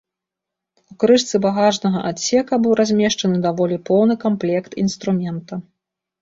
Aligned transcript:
У 0.93 0.95
крышцы 1.01 1.35
багажнага 1.45 1.99
адсека 2.11 2.59
быў 2.63 2.73
размешчаны 2.81 3.37
даволі 3.45 3.77
поўны 3.91 4.13
камплект 4.25 4.71
інструмента. 4.87 5.53